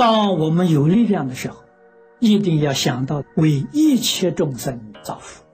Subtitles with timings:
[0.00, 1.58] 当我们有力量的时候，
[2.20, 5.44] 一定要想到为一切众生造福，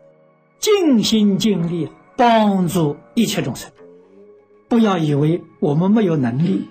[0.60, 3.72] 尽心尽力帮助一切众生。
[4.68, 6.68] 不要以为我们没有能力，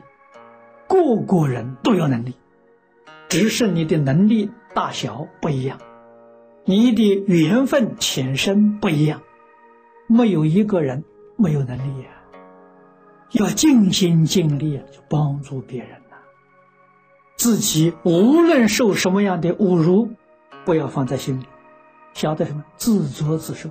[0.88, 2.36] 个个人都有能力，
[3.28, 5.78] 只是你的能力大小不一样，
[6.64, 9.21] 你的缘分前身不一样，
[10.07, 11.04] 没有一个人
[11.36, 12.07] 没有能力呀。
[13.32, 15.89] 要尽心尽力帮助别人，
[17.36, 20.10] 自己无论受什么样的侮辱，
[20.66, 21.46] 不要放在心里，
[22.14, 22.64] 晓得什么？
[22.78, 23.70] 自作自受。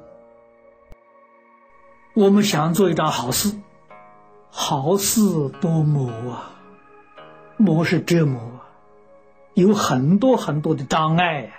[2.14, 3.54] 我们想做一桩好事。
[4.56, 5.20] 好事
[5.60, 6.54] 多磨啊，
[7.56, 8.70] 磨是折磨啊，
[9.54, 11.50] 有很多很多的障碍呀，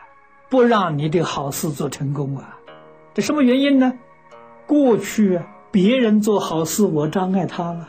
[0.49, 2.57] 不让你的好事做成功啊。
[3.13, 3.91] 这什么原因呢？
[4.65, 7.85] 过去啊，别人做好事，我障碍他了；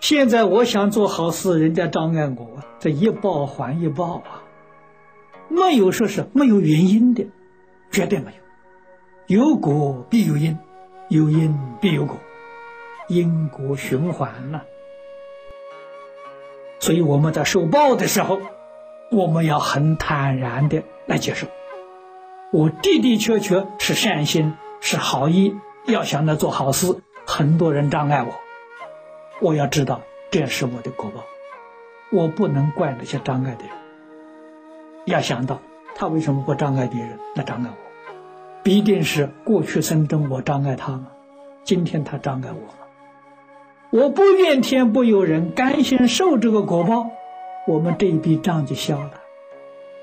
[0.00, 4.42] 现在我想做好事，人家障碍我，这一报还一报啊。
[5.48, 7.26] 没有说是没有原因的，
[7.90, 9.38] 绝对没有。
[9.38, 10.58] 有果必有因，
[11.08, 12.16] 有因必有果。
[13.08, 14.62] 因果循环呢，
[16.80, 18.40] 所以我们在受报的时候，
[19.12, 21.46] 我们要很坦然的来接受。
[22.52, 25.54] 我的的确确是善心，是好意，
[25.86, 28.34] 要想来做好事，很多人障碍我，
[29.40, 31.24] 我要知道这是我的果报，
[32.10, 33.72] 我不能怪那些障碍的人。
[35.04, 35.60] 要想到
[35.94, 37.76] 他为什么不障碍别人，来障碍我，
[38.62, 41.08] 必定是过去生中我障碍他吗？
[41.64, 42.74] 今天他障碍我。
[43.90, 47.06] 我不怨天不由人，甘心受这个果报，
[47.66, 49.12] 我们这一笔账就消了，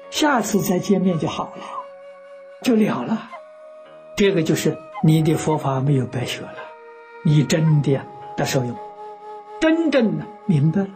[0.09, 1.63] 下次再见面就好了，
[2.61, 3.29] 就了了。
[4.15, 6.53] 这个就是你的佛法没有白学了，
[7.25, 7.99] 你真的
[8.37, 8.75] 得受用，
[9.63, 10.89] 真正的明白了。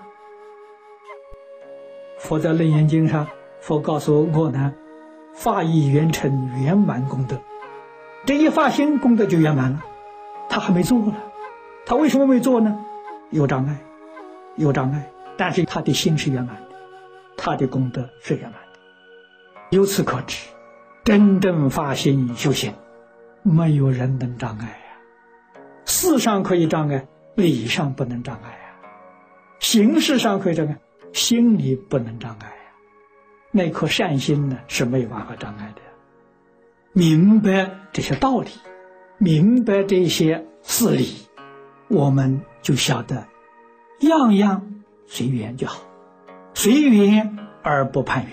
[2.20, 3.26] 佛在《楞严经》上，
[3.62, 4.74] 佛告诉我呢，
[5.34, 7.38] 发意圆成圆满功德，
[8.26, 9.86] 这一发心功德就圆满了，
[10.50, 11.16] 他还没做呢。
[11.86, 12.78] 他为什么没做呢？
[13.30, 13.78] 有障碍，
[14.58, 16.76] 有障碍，但是他的心是圆满的，
[17.38, 18.80] 他的功德是圆满的。
[19.70, 20.46] 由此可知，
[21.06, 22.74] 真正发心修行，
[23.44, 25.00] 没有人能障碍呀。
[25.86, 27.08] 世上可以障碍，
[27.38, 28.58] 理上不能障碍呀；
[29.60, 30.80] 形式上可以障碍，
[31.14, 32.54] 心里不能障碍呀。
[33.52, 35.82] 那颗善心呢，是没有办法障碍的。
[36.94, 38.50] 明白这些道理，
[39.20, 41.14] 明白这些事理。
[41.90, 43.28] 我们就晓得，
[44.00, 45.80] 样样随缘就好，
[46.56, 48.32] 随缘而不攀缘，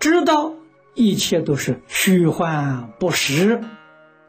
[0.00, 0.54] 知道
[0.94, 3.60] 一切都是虚幻不实，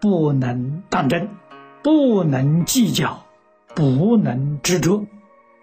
[0.02, 1.30] 不能当真，
[1.82, 3.26] 不能计较，
[3.78, 5.06] 不能执着，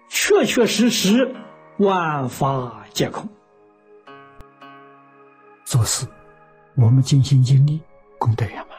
[0.07, 1.35] 确确实实
[1.79, 3.27] 万法皆空。
[5.65, 6.07] 做事，
[6.75, 7.81] 我们尽心尽力，
[8.17, 8.77] 功德圆满，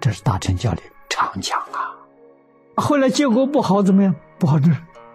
[0.00, 1.94] 这是大乘教里常讲啊。
[2.74, 4.12] 后来结果不好，怎么样？
[4.36, 4.68] 不好，这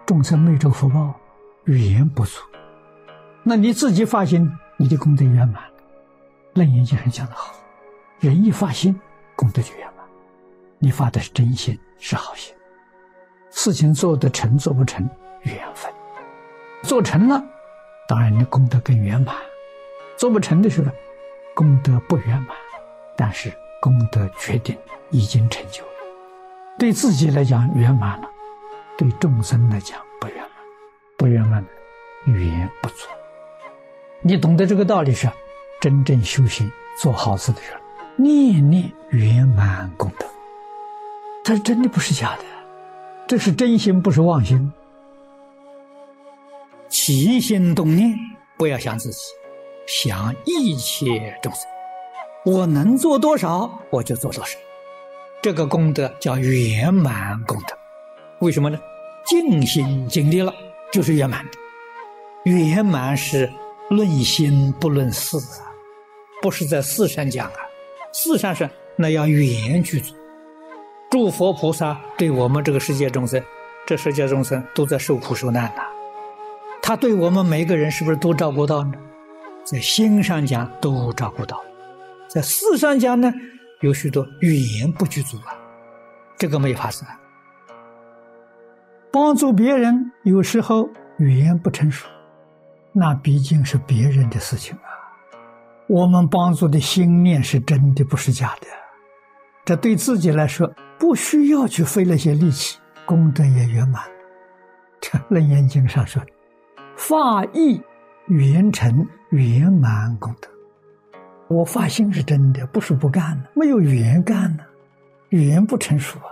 [0.06, 1.12] 众生没这福报，
[1.64, 2.40] 语言不足。
[3.42, 5.62] 那你自己发心，你的功德圆满。
[6.54, 7.52] 楞严经上讲的好，
[8.18, 8.98] 人一发心，
[9.36, 10.06] 功德就圆满。
[10.78, 12.54] 你发的是真心，是好心。
[13.52, 15.08] 事情做得成，做不成，
[15.42, 15.92] 缘分。
[16.82, 17.40] 做成了，
[18.08, 19.36] 当然你功德更圆满；
[20.16, 20.90] 做不成的时候，
[21.54, 22.48] 功德不圆满，
[23.16, 24.76] 但是功德决定
[25.10, 25.90] 已经成就了。
[26.78, 28.28] 对自己来讲圆满了，
[28.98, 30.50] 对众生来讲不圆满，
[31.16, 33.06] 不圆满的缘不足。
[34.22, 35.28] 你懂得这个道理是，
[35.80, 37.80] 真正修行做好事的时候，
[38.16, 40.26] 念念圆满功德，
[41.44, 42.44] 这真的不是假的，
[43.26, 44.72] 这是真心，不是妄心。
[46.88, 48.14] 起心动念，
[48.58, 49.18] 不要想自己，
[49.86, 51.62] 想一切众生。
[52.44, 54.58] 我能做多少，我就做多少。
[55.40, 57.76] 这个功德叫圆满功德，
[58.40, 58.78] 为什么呢？
[59.24, 60.52] 尽心尽力了，
[60.92, 62.50] 就是圆满的。
[62.50, 63.50] 圆满是
[63.88, 65.72] 论心不论事啊，
[66.42, 67.56] 不是在事上讲啊。
[68.12, 70.14] 事上是那要圆去做。
[71.12, 73.38] 诸佛菩萨对我们这个世界众生，
[73.84, 75.82] 这世界众生都在受苦受难呐，
[76.80, 78.94] 他对我们每个人是不是都照顾到呢？
[79.62, 81.60] 在心上讲都照顾到，
[82.28, 83.30] 在事上讲呢？
[83.82, 85.52] 有许多语言不具足啊，
[86.38, 87.04] 这个没法子。
[89.12, 90.88] 帮助别人有时候
[91.18, 92.08] 语言不成熟，
[92.90, 94.88] 那毕竟是别人的事情啊。
[95.88, 98.66] 我们帮助的心念是真的，不是假的。
[99.64, 100.68] 这对自己来说，
[101.02, 104.00] 不需要去费那些力气，功德也圆满。
[105.02, 106.22] 这《楞严经》上说
[106.96, 107.82] ：“发意
[108.28, 110.48] 圆成圆满功德。
[111.48, 114.62] 我发心是真的，不是不干的，没有缘干呢，
[115.30, 116.30] 缘不成熟啊，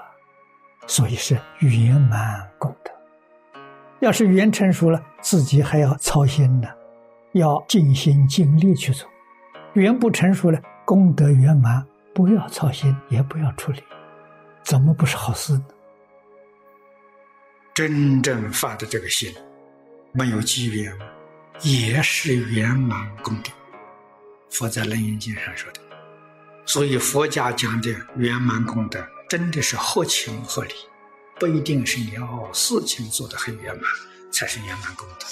[0.87, 2.93] 所以是圆满功德。
[3.99, 6.69] 要是缘成熟了，自己还要操心呢，
[7.33, 9.05] 要尽心尽力去做；
[9.73, 11.85] 缘不成熟了，功德圆满，
[12.15, 13.83] 不要操心，也不要处理，
[14.71, 15.65] 怎么不是好事呢？
[17.75, 19.35] 真正发的这个心，
[20.13, 20.97] 没有机缘，
[21.63, 23.51] 也是圆满功德。
[24.49, 25.81] 佛在《楞严经》上说的，
[26.65, 30.75] 所以佛家讲的圆满功德，真的是合情合理，
[31.41, 33.83] 不一定是你要事情做得很圆满
[34.31, 35.27] 才是圆满功德。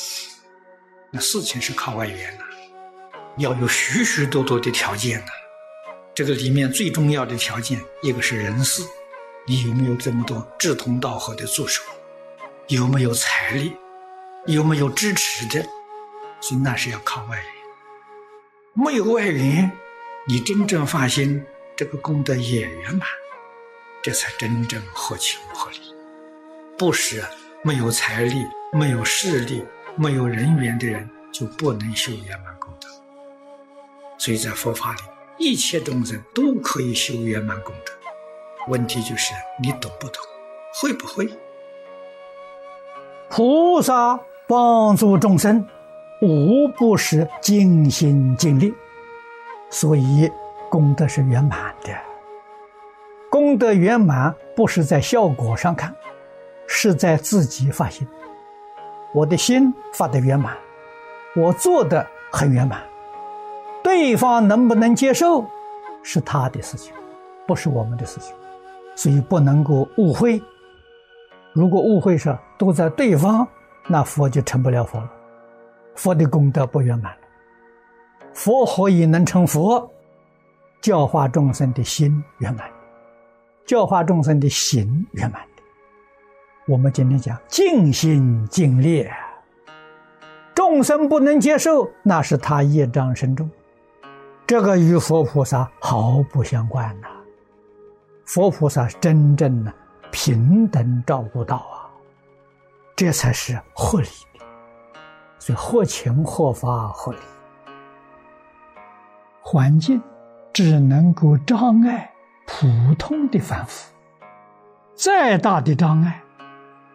[1.13, 2.45] 那事情是靠外缘的，
[3.37, 5.31] 要有许许多多的条件的。
[6.13, 8.83] 这个里面最重要的条件，一个是人事，
[9.49, 11.83] 你有没有这么多志同道合的助手？
[12.67, 13.75] 有没有财力？
[14.47, 15.67] 有没有支持的？
[16.39, 17.47] 所以那是要靠外缘。
[18.75, 19.73] 没有外缘，
[20.27, 21.43] 你真正发心，
[21.75, 23.09] 这个功德也圆满，
[24.03, 25.79] 这才真正合情合理。
[26.77, 27.25] 不是
[27.63, 28.45] 没有财力、
[28.75, 29.65] 没有势力、
[29.97, 32.87] 没有人缘的人就不能修圆满功德。
[34.19, 35.01] 所以在佛法里，
[35.39, 37.95] 一切众生都可以修圆满功德。
[38.67, 39.33] 问题就是
[39.63, 40.23] 你懂不懂，
[40.75, 41.29] 会不会？
[43.31, 45.67] 菩萨帮助众生。
[46.21, 48.75] 无不是尽心尽力，
[49.71, 50.29] 所以
[50.69, 51.97] 功德是圆满的。
[53.31, 55.95] 功德圆满不是在效果上看，
[56.67, 58.05] 是在自己发心。
[59.15, 60.57] 我的心发的圆满，
[61.37, 62.83] 我做的很圆满。
[63.85, 65.47] 对方能不能接受，
[66.03, 66.93] 是他的事情，
[67.47, 68.35] 不是我们的事情，
[68.99, 70.43] 所以不能够误会。
[71.53, 73.47] 如果误会是都在对方，
[73.87, 75.09] 那佛就成不了佛了。
[75.95, 77.19] 佛的功德不圆满了，
[78.35, 79.89] 佛何以能成佛？
[80.81, 82.69] 教化众生的心圆满，
[83.65, 85.41] 教化众生的行圆满。
[86.67, 89.09] 我们今天讲尽心尽力，
[90.57, 93.49] 众生不能接受，那是他业障深重，
[94.45, 97.09] 这个与佛菩萨毫不相关呐。
[98.29, 99.73] 佛菩萨真正的
[100.13, 101.89] 平等照顾到啊，
[102.95, 104.45] 这才是合理的。
[105.39, 107.19] 所以合情合法合理，
[109.41, 109.99] 环境
[110.53, 112.13] 只能够障碍
[112.47, 113.91] 普通的凡夫，
[114.95, 116.23] 再大的障碍，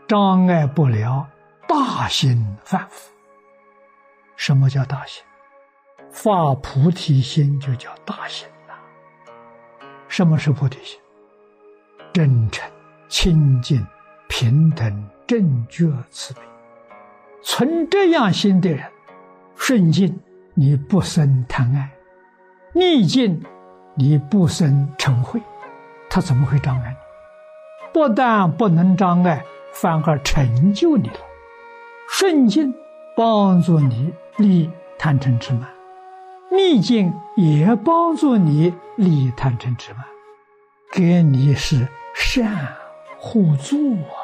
[0.07, 1.27] 障碍不了
[1.67, 3.11] 大心凡夫。
[4.35, 5.23] 什么叫大心？
[6.11, 8.75] 发菩提心就叫大心呐。
[10.07, 10.99] 什么是菩提心？
[12.13, 12.69] 真诚、
[13.09, 13.83] 清净、
[14.29, 16.41] 平等、正觉、慈悲。
[17.41, 18.83] 存这样心的人，
[19.55, 20.19] 顺境
[20.53, 21.89] 你不生贪爱，
[22.73, 23.43] 逆境
[23.95, 25.41] 你不生嗔恚，
[26.07, 26.95] 他怎么会障碍你？
[27.91, 29.43] 不但不能障碍，
[29.73, 31.19] 反而成就你了。
[32.07, 32.71] 顺境
[33.17, 35.67] 帮助你立贪嗔痴慢，
[36.51, 40.03] 逆境也帮助你立贪嗔痴慢，
[40.91, 42.75] 给你是善
[43.17, 44.15] 互助啊！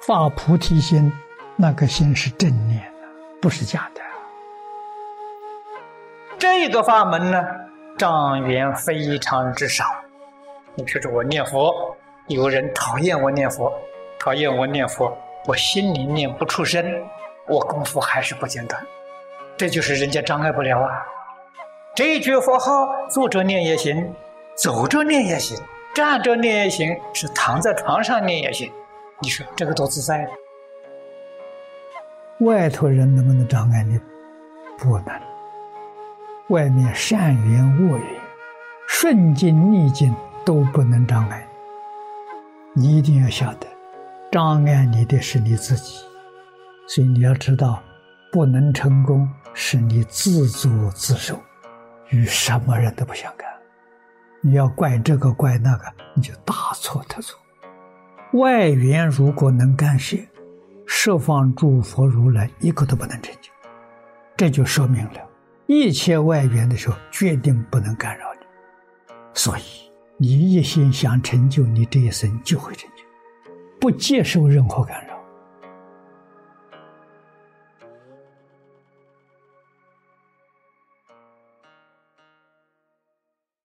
[0.00, 1.12] 发菩提心。
[1.54, 3.08] 那个心是正念的，
[3.40, 4.00] 不是假的。
[6.38, 7.44] 这个法门呢，
[7.98, 9.84] 障缘非常之少。
[10.74, 11.94] 你比如说我念佛，
[12.26, 13.70] 有人讨厌我念佛，
[14.18, 15.16] 讨厌我念佛，
[15.46, 16.82] 我心里念不出声，
[17.46, 18.82] 我功夫还是不间断。
[19.56, 20.90] 这就是人家障碍不了啊。
[21.94, 24.12] 这一句佛号，坐着念也行，
[24.56, 25.56] 走着念也行，
[25.94, 28.72] 站着念也行，是躺在床上念也行。
[29.20, 30.26] 你说这个多自在。
[32.40, 34.00] 外头人能不能障碍你？
[34.78, 35.08] 不能。
[36.48, 38.06] 外面善缘恶缘、
[38.88, 41.46] 顺境逆境都不能障碍
[42.74, 42.88] 你。
[42.88, 43.66] 你一定要晓得，
[44.30, 45.98] 障碍你的是你自己。
[46.88, 47.82] 所以你要知道，
[48.32, 51.38] 不能成功是你自作自受，
[52.08, 53.51] 与什么人都不相干。
[54.42, 55.84] 你要怪这个怪那个，
[56.14, 57.40] 你就大错特错。
[58.34, 60.16] 外缘如果能干涉。
[60.94, 63.50] 十方诸佛如来一个都不能成就，
[64.36, 65.20] 这就说明了，
[65.66, 68.40] 一切外缘的时候决定不能干扰你。
[69.32, 69.62] 所以
[70.18, 73.04] 你一心想成就，你这一生就会成就，
[73.80, 75.11] 不接受任何干扰。